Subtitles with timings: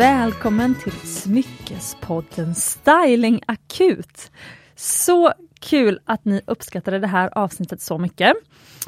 [0.00, 4.30] välkommen till Smyckespodden Styling Akut.
[4.76, 8.32] Så kul att ni uppskattade det här avsnittet så mycket.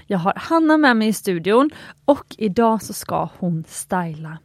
[0.07, 1.71] Jag har Hanna med mig i studion
[2.05, 4.39] och idag så ska hon styla.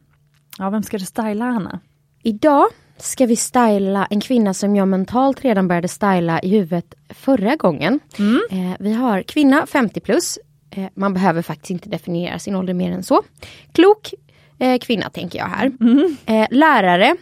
[0.58, 1.80] Ja, vem ska du styla Hanna?
[2.24, 7.56] Idag ska vi styla en kvinna som jag mentalt redan började styla i huvudet förra
[7.56, 8.00] gången.
[8.20, 8.42] Mm.
[8.52, 10.40] Eh, vi har kvinna 50 plus.
[10.70, 13.24] Eh, man behöver faktiskt inte definiera sin ålder mer än så.
[13.72, 14.14] Klok
[14.60, 15.72] eh, kvinna tänker jag här.
[15.82, 16.18] Mm.
[16.26, 17.16] Eh, lärare,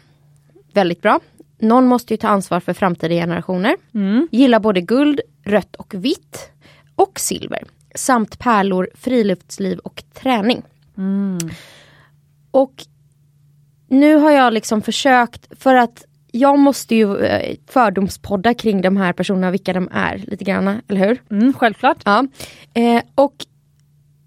[0.73, 1.19] väldigt bra.
[1.59, 3.75] Någon måste ju ta ansvar för framtida generationer.
[3.93, 4.27] Mm.
[4.31, 6.49] Gillar både guld, rött och vitt.
[6.95, 7.63] Och silver.
[7.95, 10.63] Samt pärlor, friluftsliv och träning.
[10.97, 11.37] Mm.
[12.51, 12.85] Och
[13.87, 19.13] nu har jag liksom försökt, för att jag måste ju eh, fördomspodda kring de här
[19.13, 21.21] personerna, vilka de är lite grann, eller hur?
[21.31, 21.97] Mm, självklart.
[22.05, 22.27] Ja.
[22.73, 23.35] Eh, och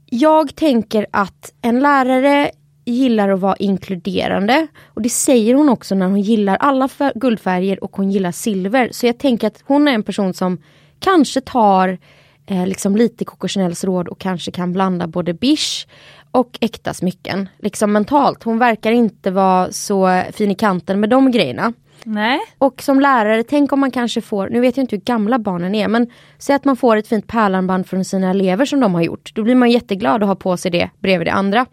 [0.07, 2.51] jag tänker att en lärare
[2.93, 4.67] gillar att vara inkluderande.
[4.87, 8.89] Och det säger hon också när hon gillar alla fär- guldfärger och hon gillar silver.
[8.93, 10.59] Så jag tänker att hon är en person som
[11.01, 11.99] kanske tar
[12.47, 15.87] eh, liksom lite Coco Chanels råd och kanske kan blanda både bish
[16.31, 17.49] och äkta smycken.
[17.59, 18.43] Liksom mentalt.
[18.43, 21.73] Hon verkar inte vara så fin i kanten med de grejerna.
[22.05, 22.41] Nej.
[22.59, 25.75] Och som lärare, tänk om man kanske får, nu vet jag inte hur gamla barnen
[25.75, 29.03] är, men säg att man får ett fint pärlarmband från sina elever som de har
[29.03, 29.35] gjort.
[29.35, 31.67] Då blir man jätteglad att ha på sig det bredvid det andra.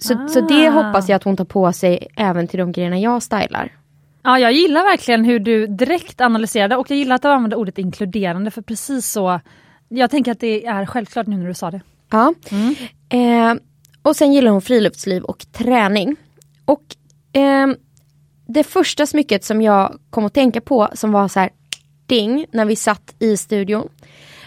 [0.00, 0.70] Så, så det Ah.
[0.70, 3.72] hoppas jag att hon tar på sig även till de grejerna jag stylar.
[4.22, 7.78] Ja, jag gillar verkligen hur du direkt analyserade och jag gillar att du använder ordet
[7.78, 9.40] inkluderande för precis så
[9.88, 11.80] Jag tänker att det är självklart nu när du sa det.
[12.10, 12.34] Ja.
[12.50, 12.74] Mm.
[13.08, 13.62] Eh,
[14.02, 16.16] och sen gillar hon friluftsliv och träning.
[16.64, 16.82] Och
[17.40, 17.66] eh,
[18.46, 21.50] det första smycket som jag kom att tänka på som var så här
[22.06, 23.88] ding när vi satt i studion.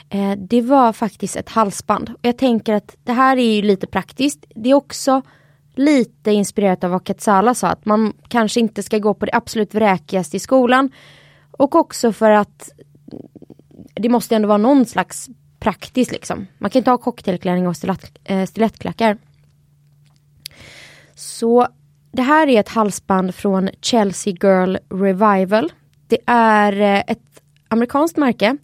[0.09, 2.09] Eh, det var faktiskt ett halsband.
[2.09, 4.45] Och jag tänker att det här är ju lite praktiskt.
[4.55, 5.21] Det är också
[5.75, 9.75] lite inspirerat av vad Katsala sa, att man kanske inte ska gå på det absolut
[9.75, 10.91] vräkigaste i skolan.
[11.51, 12.69] Och också för att
[13.93, 16.47] det måste ändå vara någon slags praktiskt liksom.
[16.57, 19.17] Man kan inte ha cocktailklänning och stilett, eh, stilettklackar.
[21.15, 21.67] Så
[22.11, 25.71] det här är ett halsband från Chelsea Girl Revival.
[26.07, 28.57] Det är eh, ett amerikanskt märke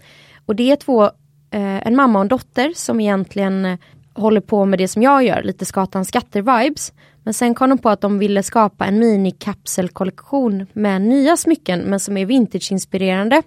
[0.45, 3.78] och det är två, eh, en mamma och en dotter som egentligen
[4.14, 6.94] håller på med det som jag gör, lite Skatan skatter-vibes.
[7.24, 12.00] Men sen kom de på att de ville skapa en minikapselkollektion med nya smycken men
[12.00, 13.44] som är vintage-inspirerande.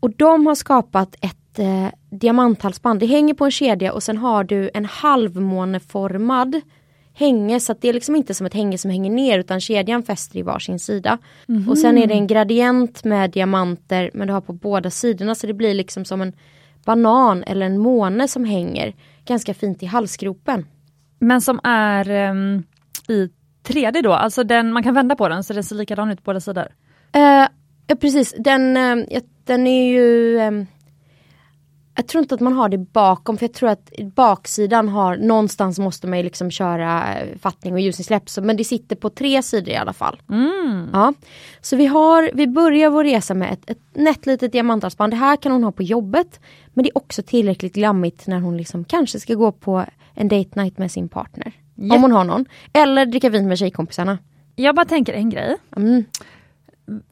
[0.00, 3.00] Och de har skapat ett eh, diamanthalsband.
[3.00, 6.60] Det hänger på en kedja och sen har du en halvmåneformad
[7.14, 10.02] hänge så att det är liksom inte som ett hänge som hänger ner utan kedjan
[10.02, 11.18] fäster i varsin sida.
[11.68, 15.46] Och sen är det en gradient med diamanter men du har på båda sidorna så
[15.46, 16.32] det blir liksom som en
[16.84, 18.94] banan eller en måne som hänger
[19.24, 20.66] ganska fint i halsgropen.
[21.18, 22.62] Men som är ehm,
[23.08, 23.30] i
[23.64, 26.22] 3D då, alltså den, man kan vända på den så den ser likadan ut på
[26.24, 26.68] båda sidor.
[27.12, 27.46] Eh,
[27.86, 28.76] ja, precis, den,
[29.10, 30.66] ja, den är ju ehm,
[32.00, 35.78] Jag tror inte att man har det bakom för jag tror att baksidan har någonstans
[35.78, 39.42] måste man ju liksom köra eh, fattning och ljusinsläpp så, men det sitter på tre
[39.42, 40.20] sidor i alla fall.
[40.30, 40.88] Mm.
[40.92, 41.12] Ja.
[41.60, 45.12] Så vi, har, vi börjar vår resa med ett, ett nätt litet diamanthalsband.
[45.12, 46.40] Det här kan hon ha på jobbet.
[46.74, 49.84] Men det är också tillräckligt glammigt när hon liksom kanske ska gå på
[50.14, 51.52] en date night med sin partner.
[51.74, 51.94] Ja.
[51.94, 52.46] Om hon har någon.
[52.72, 54.18] Eller dricka vin med tjejkompisarna.
[54.56, 55.56] Jag bara tänker en grej.
[55.76, 56.04] Mm.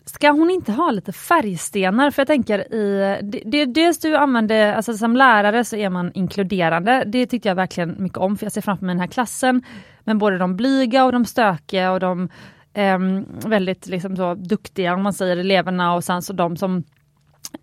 [0.05, 2.11] Ska hon inte ha lite färgstenar?
[2.11, 6.12] För jag tänker i, det, det, dels du använder, alltså som lärare så är man
[6.15, 7.05] inkluderande.
[7.06, 9.62] Det tyckte jag verkligen mycket om för jag ser framför mig den här klassen.
[10.05, 12.28] Men både de blyga och de stökiga och de
[12.72, 12.99] eh,
[13.47, 16.84] väldigt liksom så duktiga om man säger eleverna och sen så de som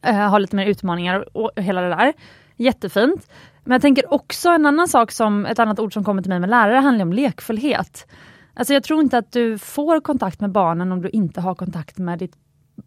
[0.02, 2.14] eh, har lite mer utmaningar och, och hela det där.
[2.56, 3.28] Jättefint.
[3.64, 6.40] Men jag tänker också en annan sak som, ett annat ord som kommer till mig
[6.40, 8.08] med lärare handlar om lekfullhet.
[8.56, 11.98] Alltså jag tror inte att du får kontakt med barnen om du inte har kontakt
[11.98, 12.36] med ditt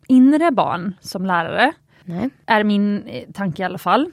[0.07, 1.73] inre barn som lärare.
[2.05, 2.31] Nej.
[2.47, 4.11] Är min eh, tanke i alla fall.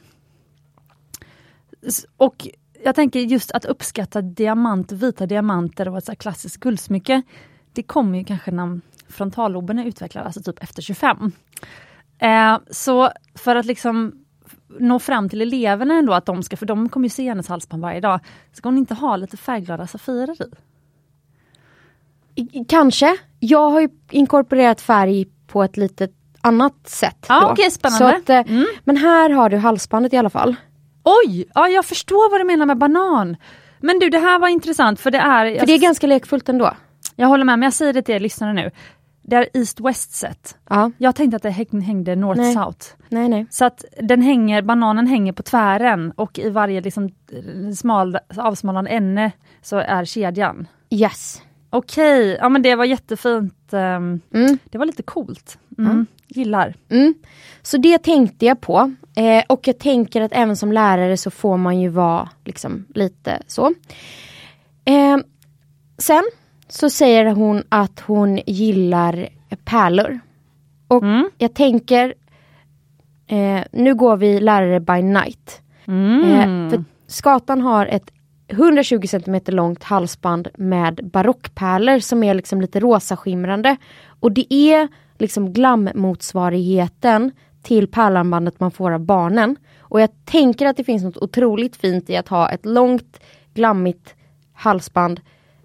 [2.17, 2.47] Och
[2.83, 7.21] jag tänker just att uppskatta diamant, vita diamanter och ett så klassiskt guldsmycke.
[7.73, 8.79] Det kommer ju kanske när
[9.09, 11.31] frontalloben är utvecklad, alltså typ efter 25.
[12.19, 14.25] Eh, så för att liksom
[14.79, 17.81] nå fram till eleverna ändå, att de ska, för de kommer ju se hennes halsband
[17.81, 18.19] varje dag,
[18.51, 20.55] ska hon inte ha lite färgglada safirer i?
[22.67, 23.17] Kanske.
[23.39, 26.07] Jag har ju inkorporerat färg på ett lite
[26.41, 27.25] annat sätt.
[27.29, 27.97] Ja, okej, spännande.
[28.11, 28.65] Så att, eh, Mm.
[28.83, 30.55] Men här har du halsbandet i alla fall.
[31.03, 33.37] Oj, ja jag förstår vad du menar med banan.
[33.79, 36.71] Men du det här var intressant för det är, För det är ganska lekfullt ändå.
[37.15, 38.71] jag håller med men jag säger det till er lyssnare nu.
[39.27, 40.57] Det är East-West set.
[40.69, 42.85] Ja, Jag tänkte att det häng- hängde North-South.
[43.09, 43.45] nej nej.
[43.49, 47.09] Så att den hänger, bananen hänger på tvären och i varje liksom,
[47.77, 49.31] smal, avsmalnande ände
[49.61, 50.67] så är kedjan.
[50.89, 51.41] Yes.
[51.75, 53.73] Okej, ja men det var jättefint.
[53.73, 54.57] ehm, Mm.
[54.65, 55.57] Det var lite coolt.
[55.77, 56.05] Mm.
[56.27, 56.75] Gillar.
[56.89, 57.13] Mm.
[57.61, 58.93] Så det tänkte jag på.
[59.15, 63.41] Eh, och jag tänker att även som lärare så får man ju vara liksom lite
[63.47, 63.65] så.
[64.85, 65.17] Eh,
[65.97, 66.23] sen
[66.67, 69.29] så säger hon att hon gillar
[69.65, 70.19] pärlor.
[70.87, 71.29] Och Mm.
[71.37, 72.13] jag tänker,
[73.27, 75.61] eh, nu går vi lärare by night.
[75.87, 76.23] Mm.
[76.23, 78.11] Eh, för Skatan har ett
[78.47, 83.77] 120 cm långt halsband med barockpärlor som är liksom lite rosa skimrande.
[84.19, 84.87] Och det är
[85.17, 87.31] liksom glammotsvarigheten
[87.61, 89.55] till pärlarmbandet man får av barnen.
[89.79, 93.19] Och jag tänker att det finns något otroligt fint i att ha ett långt
[93.53, 94.15] glammigt
[94.53, 95.21] halsband.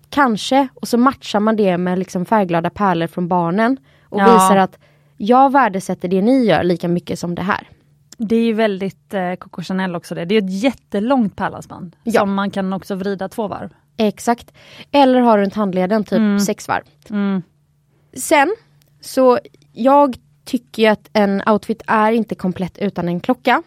[0.09, 3.77] Kanske, och så matchar man det med liksom färgglada pärlor från barnen.
[4.03, 4.25] Och Ja.
[4.25, 4.79] visar att
[5.17, 7.69] jag värdesätter det ni gör lika mycket som det här.
[8.23, 10.25] Det är ju väldigt eh, Coco Chanel också det.
[10.25, 11.97] Det är ett jättelångt pärlhalsband.
[12.05, 12.21] Ja.
[12.21, 13.71] Som man kan också vrida två varv.
[13.97, 14.53] Exakt.
[14.91, 16.85] Eller har runt handleden typ sex varv.
[17.11, 17.43] Mm.
[18.13, 18.55] Sen,
[19.01, 19.39] så
[19.73, 23.63] jag tycker ju att en outfit är inte komplett utan en klocka.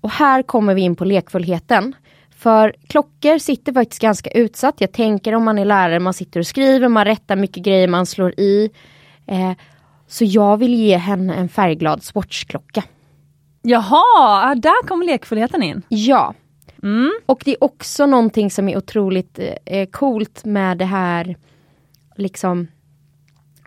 [0.00, 1.94] Och här kommer vi in på lekfullheten.
[2.30, 4.74] För klockor sitter faktiskt ganska utsatt.
[4.78, 8.06] Jag tänker om man är lärare, man sitter och skriver, man rättar mycket grejer, man
[8.06, 8.70] slår i.
[9.26, 9.52] Eh,
[10.06, 12.82] så jag vill ge henne en färgglad Swatch-klocka.
[13.62, 15.82] Jaha, där kom lekfullheten in.
[15.88, 16.34] Ja.
[16.82, 17.12] Mm.
[17.26, 21.36] Och det är också någonting som är otroligt eh, coolt med det här
[22.16, 22.66] liksom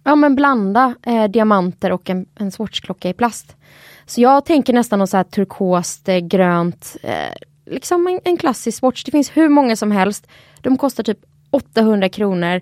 [0.03, 3.55] Ja men blanda eh, diamanter och en, en Swatchklocka i plast.
[4.05, 7.33] Så jag tänker nästan något så här turkost, eh, grönt, eh,
[7.65, 9.03] liksom en, en klassisk Swatch.
[9.03, 10.27] Det finns hur många som helst.
[10.61, 12.61] De kostar typ 800 kronor.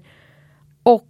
[0.84, 1.10] Och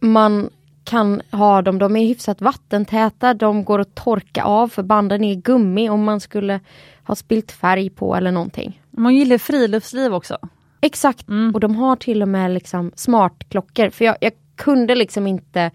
[0.00, 0.50] man
[0.84, 5.34] kan ha dem, de är hyfsat vattentäta, de går att torka av för banden är
[5.34, 6.60] gummi om man skulle
[7.04, 8.80] ha spilt färg på eller någonting.
[8.90, 10.38] Man gillar friluftsliv också.
[10.80, 13.90] Exakt, och de har till och med liksom smartklockor.
[13.90, 15.70] För jag, jag kunde liksom inte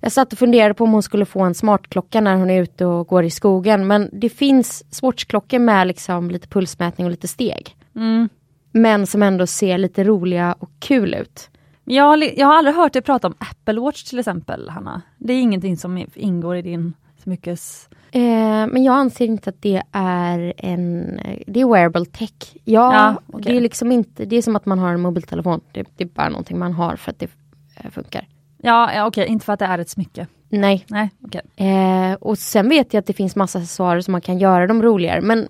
[0.00, 2.84] Jag satt och funderade på om hon skulle få en smartklocka när hon är ute
[2.84, 3.86] och går i skogen.
[3.86, 7.76] Men det finns Swatchklockor med liksom lite pulsmätning och lite steg.
[7.96, 8.28] Mm.
[8.72, 11.50] Men som ändå ser lite roliga och kul ut.
[11.88, 15.02] Jag, har, jag har aldrig hört dig prata om Apple Watch till exempel, Hanna.
[15.18, 16.92] Det är ingenting som ingår i din
[17.22, 17.88] smyckes...
[18.10, 18.20] Eh,
[18.66, 22.30] men jag anser inte att det är en, det är wearable tech.
[22.64, 23.42] Ja, Ja, okej.
[23.52, 25.60] det är liksom inte, det är som att man har en mobiltelefon.
[25.72, 27.30] Det, det är bara någonting man har för att det
[27.76, 28.26] eh, funkar.
[28.62, 30.26] Ja, ja okej, inte för att det är ett smycke.
[30.48, 30.84] Nej.
[30.88, 31.42] Nej, okej.
[31.56, 34.82] Eh, och sen vet jag att det finns massa accessoarer som man kan göra dem
[34.82, 35.20] roligare.
[35.20, 35.48] Men,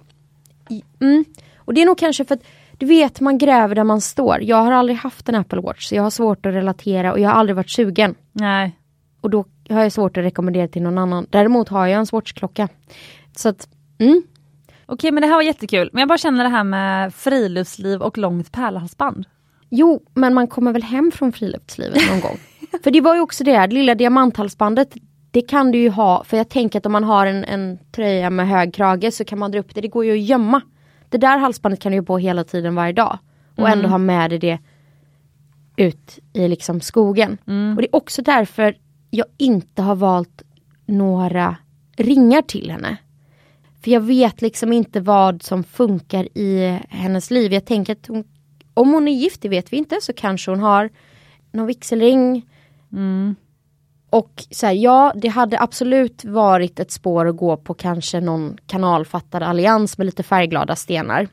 [1.01, 1.25] mm,
[1.57, 2.43] och det är nog kanske för att
[2.79, 4.43] du vet, man gräver där man står.
[4.43, 7.31] Jag har aldrig haft en Apple Watch, så jag har svårt att relatera och jag
[7.31, 8.15] har aldrig varit sugen.
[8.33, 8.79] Nej.
[9.21, 11.27] Och då har jag svårt att rekommendera till någon annan.
[11.31, 12.69] Däremot har jag en Swatch-klocka.
[13.37, 14.23] Så att, mm,
[14.91, 15.91] Okej, men det här var jättekul.
[15.93, 19.25] Men jag bara känner det här med friluftsliv och långt pärlhalsband.
[19.71, 22.39] Jo, men man kommer väl hem från friluftslivet någon gång.
[22.85, 24.95] För det var ju också det här lilla diamanthalsbandet.
[25.31, 28.31] Det kan du ju ha, för jag tänker att om man har en, en tröja
[28.31, 29.81] med hög krage så kan man dra upp det.
[29.81, 30.61] Det går ju att gömma.
[31.09, 33.19] Det där halsbandet kan du ju på hela tiden varje dag.
[33.57, 34.59] Och ändå ha med dig det
[35.77, 37.39] ut i liksom skogen.
[37.77, 38.77] Och det är också därför
[39.11, 40.43] jag inte har valt
[40.87, 41.57] några
[41.97, 42.97] ringar till henne.
[43.83, 47.53] För jag vet liksom inte vad som funkar i hennes liv.
[47.53, 48.25] Jag tänker att hon,
[48.75, 50.91] om hon är gift, det vet vi inte, så kanske hon har
[51.53, 52.47] någon vigselring.
[54.11, 58.57] Och så här, ja, det hade absolut varit ett spår att gå på kanske någon
[58.67, 61.29] kanalfattad allians med lite färgglada stenar.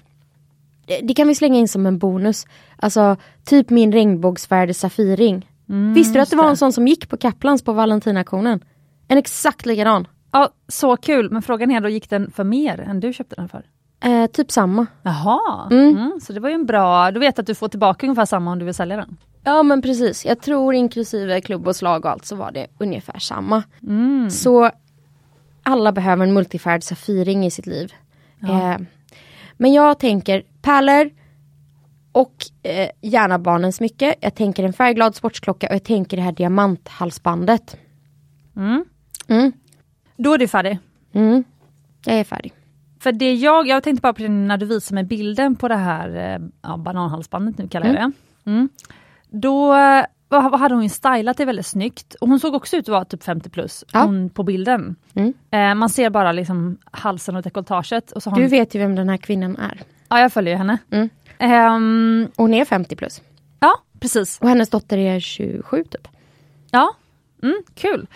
[0.85, 2.45] Det, det kan vi slänga in som en bonus.
[2.77, 3.15] Alltså,
[3.45, 5.49] typ min regnbågsfärgade Safirring.
[5.95, 8.59] Visste du att det var en sån som gick på Kaplans på Valentinauktionen?
[9.07, 10.07] En exakt likadan.
[10.31, 11.31] Ja, så kul.
[11.31, 13.65] Men frågan är då, gick den för mer än du köpte den för?
[14.03, 14.85] Eh, typ samma.
[15.03, 16.19] Jaha, mm.
[16.21, 17.11] så det var ju en bra...
[17.11, 19.17] Du vet att du får tillbaka ungefär samma om du vill sälja den?
[19.45, 23.19] Ja men precis, jag tror inklusive klubb och slag och allt så var det ungefär
[23.19, 23.63] samma.
[24.29, 24.71] Så
[25.63, 27.93] alla behöver en multifärd Safiring i sitt liv.
[28.43, 28.77] Eh,
[29.57, 31.09] men jag tänker pärlor
[32.11, 32.33] och
[32.63, 34.15] eh, gärna barnens smycke.
[34.19, 37.77] Jag tänker en färgglad sportsklocka och jag tänker det här diamanthalsbandet.
[38.55, 38.85] Mm.
[39.27, 39.51] Mm,
[40.17, 40.77] Då är du färdig.
[41.13, 41.43] mm,
[42.05, 42.53] jag är färdig.
[42.99, 45.75] För det jag, jag tänkte bara på det när du visade mig bilden på det
[45.75, 48.11] här eh, ja, bananhalsbandet nu kallar jag det.
[49.41, 49.73] Då
[50.57, 52.13] hade hon ju stylat det väldigt snyggt.
[52.13, 54.03] Och hon såg också ut att vara typ 50 plus, Ja.
[54.03, 54.95] hon på bilden.
[55.13, 55.33] Mm.
[55.51, 58.11] Eh, man ser bara liksom halsen och dekolletaget.
[58.11, 59.81] Och så har Du hon, vet ju vem den här kvinnan är.
[60.09, 60.77] Ja, jag följer henne.
[60.91, 61.09] Mm.
[61.37, 63.21] Ehm, Hon är 50 plus.
[63.59, 64.39] ja, precis.
[64.41, 66.07] Och hennes dotter är 27 typ.
[66.71, 66.95] Ja,
[67.43, 68.07] mm, kul.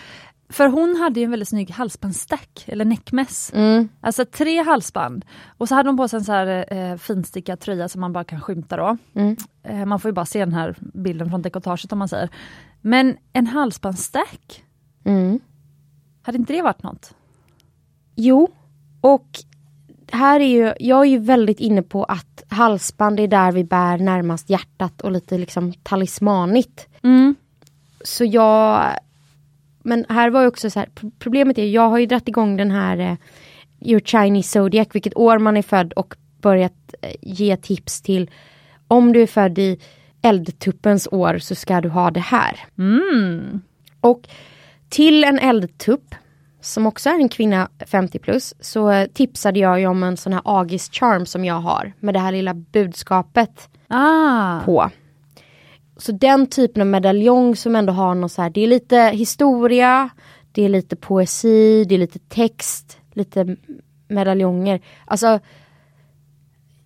[0.50, 3.52] För hon hade ju en väldigt snygg halsbandsstack, eller neckmess.
[3.56, 3.90] Mm.
[4.02, 5.26] Alltså tre halsband.
[5.58, 8.24] Och så hade hon på sig en så här eh, finstickad tröja som man bara
[8.24, 8.98] kan skymta då.
[9.14, 9.36] Mm.
[9.64, 12.30] Eh, man får ju bara se den här bilden från dekotaget om man säger.
[12.82, 14.64] Men en halsbandsstack,
[15.06, 15.40] Mm.
[16.22, 17.14] hade inte det varit något?
[18.16, 18.48] Jo,
[19.02, 19.28] och
[20.12, 23.98] här är ju, jag är ju väldigt inne på att halsband är där vi bär
[23.98, 26.88] närmast hjärtat och lite liksom talismanigt.
[27.04, 27.36] Mm.
[28.04, 28.86] Så jag,
[29.84, 32.58] men här var ju också så här, pro- problemet är jag har ju dratt igång
[32.58, 33.16] den här eh,
[33.82, 38.30] Your Chinese Zodiac, vilket år man är född och börjat eh, ge tips till
[38.88, 39.80] om du är född i
[40.22, 42.60] eldtuppens år så ska du ha det här.
[42.78, 43.62] Mm.
[44.02, 44.28] Och
[44.90, 46.16] till en eldtupp,
[46.62, 50.34] som också är en kvinna 50 plus, så eh, tipsade jag ju om en sån
[50.34, 54.60] här Agis charm som jag har med det här lilla budskapet Ah.
[54.66, 54.90] på.
[56.00, 60.10] Så den typen av medaljong som ändå har något så här, det är lite historia,
[60.52, 63.56] det är lite poesi, det är lite text, lite
[64.08, 64.82] medaljonger.
[65.06, 65.40] Alltså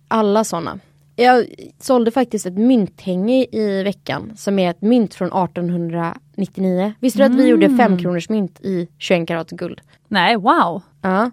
[0.08, 0.78] alla sådana.
[1.16, 1.46] Jag
[1.78, 6.92] sålde faktiskt ett mynthänge i veckan som är ett mynt från 1899.
[7.00, 9.80] Visste du att vi gjorde fem kronors mynt i 21 karats guld?
[10.08, 10.82] Nej, wow.
[11.02, 11.30] Ja.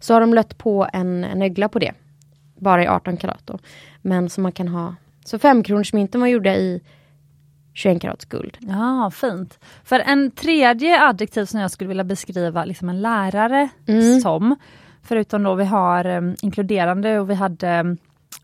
[0.00, 1.92] Så har de lött på en, en ögla på det.
[2.56, 3.58] Bara i 18 karat då.
[4.02, 4.94] Men som man kan ha.
[5.24, 6.80] Så femkronorsmynten var gjorda i
[7.76, 8.56] 21 karats guld.
[8.60, 9.58] Ja, fint.
[9.84, 14.20] För en tredje adjektiv som jag skulle vilja beskriva liksom en lärare Mm.
[14.20, 14.56] som,
[15.02, 17.96] förutom då vi har eh, inkluderande och vi hade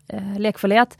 [0.07, 0.97] eh, lekfullhet,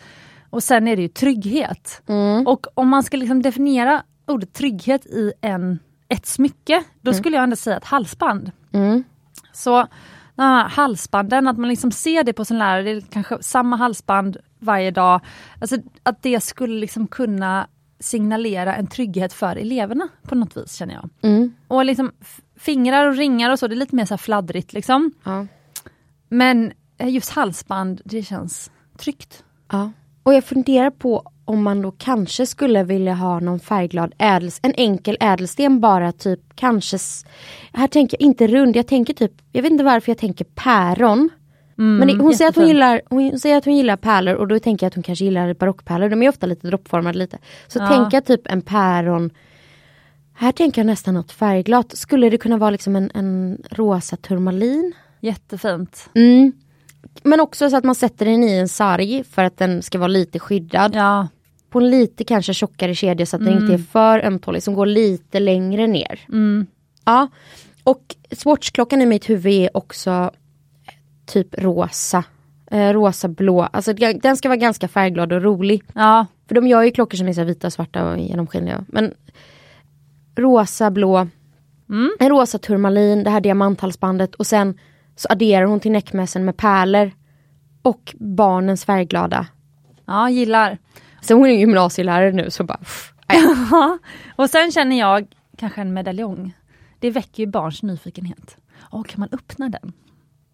[0.49, 2.01] och sen är det ju trygghet.
[2.07, 2.47] Mm.
[2.47, 7.43] Och om man ska liksom definiera ordet trygghet i en, ett smycke, då skulle jag
[7.43, 8.51] ändå säga ett halsband.
[8.71, 9.03] Mm.
[9.53, 9.87] Så
[10.37, 14.37] här halsbanden, att man liksom ser det på sin lärare, det är kanske samma halsband
[14.59, 15.21] varje dag.
[15.61, 17.67] Alltså att det skulle liksom kunna
[18.03, 21.09] signalera en trygghet för eleverna på något vis känner jag.
[21.21, 21.53] Mm.
[21.67, 22.11] Och liksom
[22.55, 25.11] fingrar och ringar och så, det är lite mer så fladdrigt liksom.
[25.23, 25.47] Ja.
[26.29, 29.43] Men eh, just halsband, det känns tryggt.
[29.71, 29.91] ja.
[30.23, 34.73] Och jag funderar på om man då kanske skulle vilja ha någon färgglad ädels, en
[34.77, 36.97] enkel ädelsten bara typ kanske,
[37.73, 41.29] här tänker jag inte rund, jag tänker typ, jag vet inte varför jag tänker päron.
[41.75, 44.59] Men det, hon, säger att hon, gillar, hon säger att hon gillar pärlor och då
[44.59, 46.09] tänker jag att hon kanske gillar barockpärlor.
[46.09, 47.37] De är ofta lite droppformade lite.
[47.67, 47.87] Så Ja.
[47.87, 49.29] tänker jag typ en päron.
[50.35, 51.97] Här tänker jag nästan något färgglatt.
[51.97, 54.93] Skulle det kunna vara liksom en, en rosa turmalin?
[55.19, 56.09] Jättefint.
[56.15, 56.51] Mm.
[57.23, 60.07] Men också så att man sätter den i en sarg för att den ska vara
[60.07, 60.95] lite skyddad.
[60.95, 61.27] Ja,
[61.69, 64.85] På en lite kanske tjockare kedja så att den inte är för ömtålig, som går
[64.85, 66.19] lite längre ner.
[66.29, 66.65] mm.
[67.05, 67.27] Ja.
[67.83, 70.31] Och Swatchklockan i mitt huvud är också
[71.25, 72.23] typ rosa.
[72.71, 75.83] Eh, rosa blå, alltså den ska vara ganska färgglad och rolig.
[75.93, 76.25] ja.
[76.47, 78.85] För de gör ju klockor som är så vita, svarta och genomskinliga.
[78.87, 79.13] Men
[80.35, 81.27] rosa, blå,
[82.19, 84.79] en rosa turmalin, det här diamanthalsbandet och sen
[85.15, 87.11] så adderar hon till näckmässen med pärlor
[87.81, 89.47] och barnens färgglada.
[90.05, 90.77] ja gillar.
[91.21, 92.77] Så hon är gymnasielärare nu så bara...
[92.77, 93.13] pff.
[93.71, 93.97] Ja,
[94.35, 95.27] och sen känner jag
[95.57, 96.53] kanske en medaljong.
[96.99, 98.57] Det väcker ju barns nyfikenhet.
[98.91, 99.93] Åh, kan man öppna den?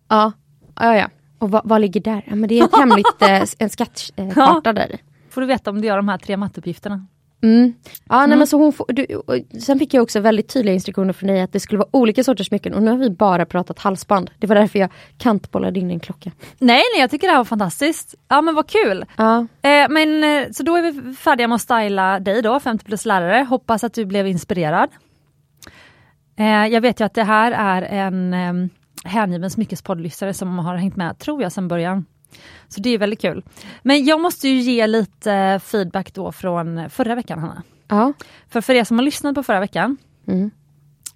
[0.09, 0.31] Ja,
[0.79, 1.09] ja, ja.
[1.39, 2.23] Och vad, vad ligger där?
[2.27, 4.99] Ja, men det är ett hemligt, eh, en skattkarta där i.
[5.29, 7.05] Får du veta om du gör de här tre matteuppgifterna.
[7.41, 7.73] Mm.
[8.09, 9.05] Ja, nej, men så hon får, du,
[9.59, 12.47] sen fick jag också väldigt tydliga instruktioner från dig att det skulle vara olika sorters
[12.47, 14.31] smycken och nu har vi bara pratat halsband.
[14.39, 16.31] Det var därför jag kantbollade in en klocka.
[16.57, 18.15] Nej, nej, jag tycker det här var fantastiskt.
[18.27, 19.05] Ja, men vad kul.
[19.17, 22.85] Ja, Eh, men eh, så då är vi färdiga med att styla dig då, 50
[22.85, 23.43] plus lärare.
[23.49, 24.89] Hoppas att du blev inspirerad.
[26.37, 28.69] Eh, jag vet ju att det här är en eh,
[29.03, 32.05] hängiven smyckespoddlyssnare som har hängt med, tror jag, sedan början.
[32.67, 33.43] Så det är väldigt kul.
[33.83, 37.63] Men jag måste ju ge lite feedback då från förra veckan, Hanna.
[37.87, 38.13] ja.
[38.49, 40.51] För för er som har lyssnat på förra veckan Mm.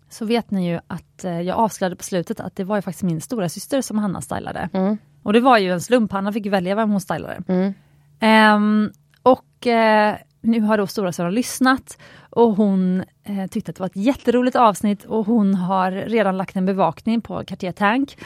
[0.09, 3.03] så vet ni ju att eh, jag avslöjade på slutet att det var ju faktiskt
[3.03, 4.69] min stora syster som Hanna stylade.
[4.73, 4.97] Mm.
[5.23, 7.43] Och det var ju en slump, Hanna fick välja vem hon stylade.
[7.47, 7.73] Mm.
[8.19, 8.91] Ehm,
[9.23, 11.97] och eh, nu har då storasyrran lyssnat
[12.29, 16.55] och hon eh, tyckte att det var ett jätteroligt avsnitt och hon har redan lagt
[16.55, 18.17] en bevakning på Cartier Tank.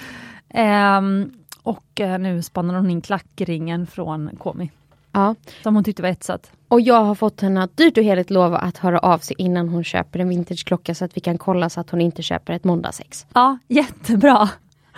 [0.50, 1.32] Ehm,
[1.64, 4.72] och eh, nu spannar hon in klackringen från Komi,
[5.12, 5.36] ja.
[5.64, 6.52] som hon tyckte var jättesöt.
[6.68, 9.70] Och jag har fått henne att dyrt och heligt lova att höra av sig innan
[9.70, 12.64] hon köper en vintageklocka så att vi kan kolla så att hon inte köper ett
[12.64, 13.26] måndagsex.
[13.34, 14.50] Ja, jättebra.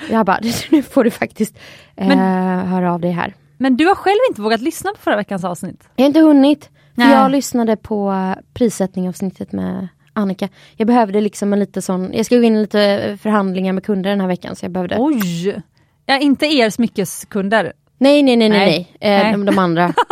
[0.09, 0.39] Jag bara,
[0.71, 1.57] nu får du faktiskt
[1.95, 2.17] eh,
[2.65, 3.33] höra av dig här.
[3.57, 5.89] Men du har själv inte vågat lyssna på förra veckans avsnitt.
[5.95, 6.69] Jag har inte hunnit.
[7.05, 7.13] Nej.
[7.13, 10.49] jag lyssnade på eh, prissättningsavsnittet med Annika.
[10.75, 14.09] Jag behövde liksom en lite sån, jag ska gå in i lite förhandlingar med kunder
[14.09, 14.95] den här veckan så jag behövde.
[14.99, 15.61] Oj!
[16.05, 17.73] Ja, inte er smyckeskunder.
[17.97, 18.97] Nej nej nej nej Nej.
[19.01, 19.45] nej, eh, Nej.
[19.45, 19.93] De, andra.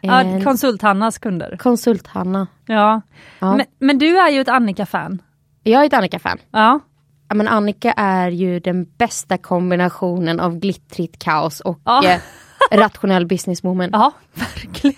[0.00, 1.56] Ja, En Konsult-Hannas kunder.
[1.58, 2.46] Konsult-Hanna.
[2.66, 3.00] Ja.
[3.38, 3.56] Ja.
[3.56, 5.22] Men, men du är ju ett Annika-fan.
[5.62, 6.38] Jag är ett Annika-fan.
[6.50, 6.80] Ja.
[7.28, 12.04] Ja, men Annika är ju den bästa kombinationen av glittrigt kaos och Ja.
[12.04, 12.20] eh,
[12.70, 13.90] rationell businesswoman.
[13.92, 14.96] Ja, verkligen.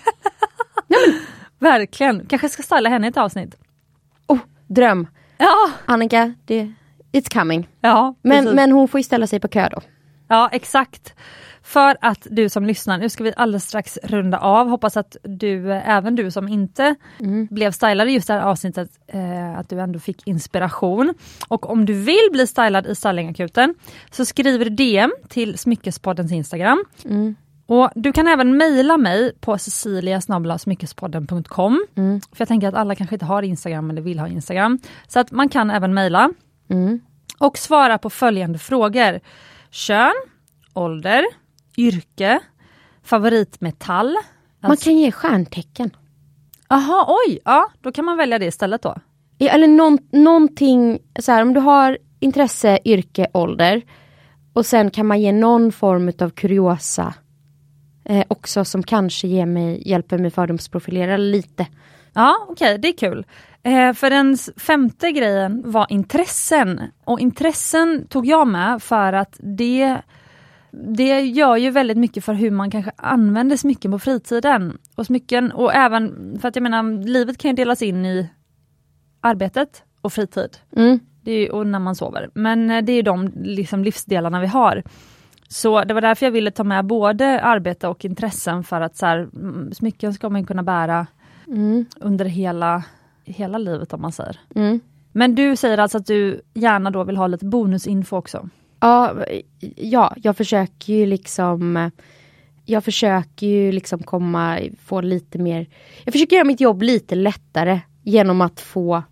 [1.59, 2.25] verkligen.
[2.25, 3.55] Kanske ska styla henne i ett avsnitt.
[4.27, 5.07] Oh, dröm.
[5.37, 6.71] Ja, Annika, det,
[7.11, 7.67] it's coming.
[7.81, 8.55] ja Men, precis.
[8.55, 9.81] men hon får ju ställa sig på kö då.
[10.27, 11.13] Ja, exakt.
[11.63, 14.69] För att du som lyssnar, nu ska vi alldeles strax runda av.
[14.69, 16.95] Hoppas att du, även du som inte
[17.49, 21.13] blev stylad i just det här avsnittet, eh, att du ändå fick inspiration.
[21.47, 23.75] Och om du vill bli stylad i Stylingakuten
[24.11, 26.83] så skriver du DM till Smyckespoddens Instagram.
[27.69, 31.85] Och Du kan även mejla mig på cecilia.smyckespodden.com.
[32.31, 34.79] För jag tänker att alla kanske inte har Instagram eller vill ha Instagram.
[35.07, 36.29] Så att man kan även mejla.
[37.39, 39.19] Och svara på följande frågor.
[39.71, 40.13] Kön,
[40.73, 41.25] ålder,
[41.77, 42.39] yrke,
[43.03, 44.15] favoritmetall.
[44.61, 45.89] Man Alltså- kan ge stjärntecken.
[46.69, 47.39] Jaha, oj!
[47.45, 48.95] Ja, då kan man välja det istället då.
[49.37, 53.81] Ja, Eller någon, någonting, så här, om du har intresse, yrke, ålder.
[54.53, 57.13] Och sen kan man ge någon form av kuriosa.
[58.09, 61.67] Eh, också som kanske ger mig, hjälper mig fördomsprofilera lite.
[62.13, 63.25] Ja, okej, det är kul.
[63.63, 66.81] Eh, för den femte grejen var intressen.
[67.03, 69.97] Och intressen tog jag med för att det,
[70.71, 74.77] det gör ju väldigt mycket för hur man kanske använder smycken på fritiden.
[74.95, 78.29] Och smycken, och även för att jag menar, livet kan ju delas in i
[79.21, 80.57] arbetet och fritid.
[80.75, 80.99] Mm.
[81.21, 82.29] Det är och när man sover.
[82.33, 84.83] Men eh, det är de liksom, livsdelarna vi har.
[85.47, 89.05] Så det var därför jag ville ta med både arbete och intressen för att så
[89.05, 91.07] här, mm, smycken ska man kunna bära
[91.47, 91.85] Mm.
[91.99, 92.83] under hela,
[93.25, 94.39] hela livet om man säger.
[94.55, 94.79] Mm.
[95.11, 98.49] Men du säger alltså att du gärna då vill ha lite bonusinfo också?
[98.79, 99.15] Ja,
[99.75, 101.91] ja, jag försöker ju liksom
[102.65, 105.67] Jag försöker ju liksom komma, få lite mer
[106.03, 109.03] Jag försöker göra mitt jobb lite lättare genom att få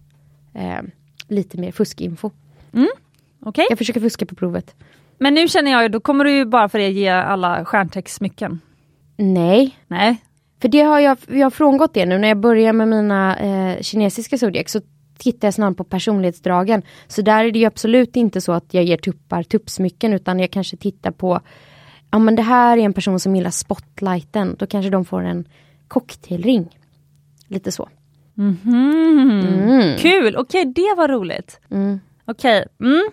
[0.53, 0.81] eh,
[1.27, 2.31] lite mer fuskinfo.
[3.39, 3.65] Okej?
[3.69, 4.75] Jag försöker fuska på provet.
[5.17, 8.61] Men nu känner jag ju, då kommer du ju bara för det ge alla stjärntextsmycken.
[9.17, 10.21] Nej, Nej?
[10.61, 13.81] för det har jag, jag har frångått det nu när jag börjar med mina eh,
[13.81, 14.81] kinesiska zodiac så
[15.17, 16.81] tittar jag snarare på personlighetsdragen.
[17.07, 20.51] Så där är det ju absolut inte så att jag ger tuppar tuppsmycken utan jag
[20.51, 21.39] kanske tittar på
[22.11, 25.47] Ja men det här är en person som gillar spotlighten, då kanske de får en
[25.87, 26.79] cocktailring.
[27.47, 27.89] Lite så.
[28.33, 29.95] Mhm.
[29.97, 31.59] Kul, okej det var roligt.
[31.71, 31.99] Mm.
[32.25, 33.09] Okej, mm.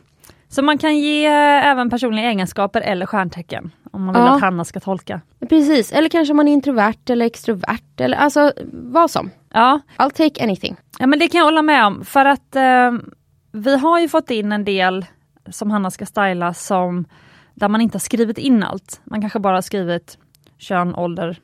[0.52, 4.34] Så man kan ge även personliga egenskaper eller stjärntecken om man vill Ja.
[4.34, 5.20] att Hanna ska tolka.
[5.48, 9.30] Precis, eller kanske man är introvert eller extrovert eller alltså vad som.
[9.52, 10.76] Ja, I'll take anything.
[10.98, 12.92] Ja men det kan jag hålla med om för att eh,
[13.52, 15.06] vi har ju fått in en del
[15.50, 17.04] som Hanna ska styla som
[17.54, 19.00] där man inte har skrivit in allt.
[19.04, 20.18] Man kanske bara har skrivit
[20.58, 21.40] kön, ålder,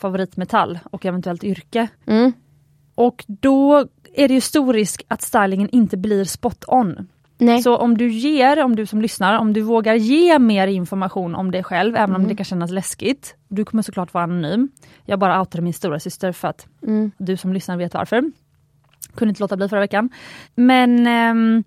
[0.00, 1.88] favoritmetall och eventuellt yrke.
[2.06, 2.32] Mm.
[2.94, 7.08] Och då är det ju stor risk att stylingen inte blir spot on.
[7.40, 7.62] Nej.
[7.62, 11.50] Så om du ger, om du som lyssnar, om du vågar ge mer information om
[11.50, 13.34] dig själv, även om det kan kännas läskigt.
[13.48, 14.68] Du kommer såklart vara anonym.
[15.04, 17.10] Jag bara outade min stora syster för att Mm.
[17.18, 18.22] du som lyssnar vet varför.
[19.14, 20.10] Kunde inte låta bli förra veckan.
[20.54, 21.64] Men ehm,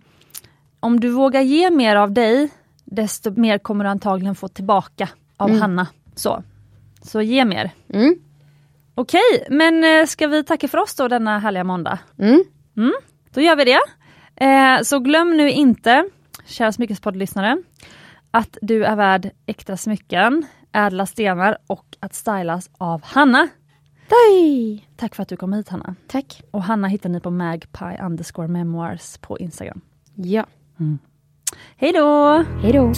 [0.80, 2.50] om du vågar ge mer av dig,
[2.86, 5.88] desto mer kommer du antagligen få tillbaka av Hanna.
[6.16, 6.44] Så.
[7.02, 7.72] Så ge mer.
[7.94, 8.16] Mm.
[8.96, 12.00] Okej, men eh, ska vi tacka för oss då denna härliga måndag?
[12.20, 12.44] Mm.
[13.34, 13.80] Då gör vi det.
[14.36, 16.06] Eh, så glöm nu inte,
[16.46, 17.58] kära smyckespoddlyssnare,
[18.32, 23.48] att du är värd äkta smycken, ädla stenar och att stylas av Hanna.
[24.10, 24.88] Hej.
[24.96, 25.96] Tack för att du kom hit Hanna.
[26.08, 26.42] Tack.
[26.52, 29.82] Och Hanna hittar ni på magpie underscore memoirs på Instagram.
[30.16, 30.46] Ja,
[31.78, 32.44] Hej då!
[32.62, 32.94] hej då.